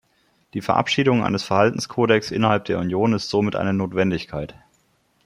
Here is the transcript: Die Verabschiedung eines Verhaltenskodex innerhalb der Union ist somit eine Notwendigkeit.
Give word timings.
Die 0.55 0.61
Verabschiedung 0.63 1.23
eines 1.23 1.43
Verhaltenskodex 1.43 2.31
innerhalb 2.31 2.65
der 2.65 2.79
Union 2.79 3.13
ist 3.13 3.29
somit 3.29 3.55
eine 3.55 3.71
Notwendigkeit. 3.71 4.55